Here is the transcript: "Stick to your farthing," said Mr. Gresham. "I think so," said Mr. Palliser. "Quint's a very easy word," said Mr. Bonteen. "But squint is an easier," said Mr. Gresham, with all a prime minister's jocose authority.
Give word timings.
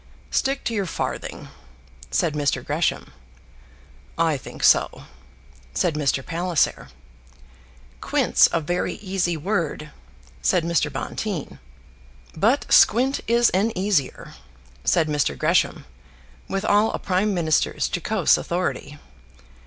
"Stick 0.31 0.63
to 0.63 0.73
your 0.73 0.87
farthing," 0.87 1.49
said 2.09 2.33
Mr. 2.33 2.65
Gresham. 2.65 3.13
"I 4.17 4.35
think 4.35 4.63
so," 4.63 5.03
said 5.75 5.93
Mr. 5.93 6.25
Palliser. 6.25 6.87
"Quint's 8.01 8.49
a 8.51 8.61
very 8.61 8.95
easy 8.95 9.37
word," 9.37 9.91
said 10.41 10.63
Mr. 10.63 10.91
Bonteen. 10.91 11.59
"But 12.35 12.65
squint 12.73 13.19
is 13.27 13.51
an 13.51 13.71
easier," 13.77 14.33
said 14.83 15.07
Mr. 15.07 15.37
Gresham, 15.37 15.85
with 16.47 16.65
all 16.65 16.91
a 16.93 16.97
prime 16.97 17.35
minister's 17.35 17.87
jocose 17.93 18.37
authority. 18.39 18.97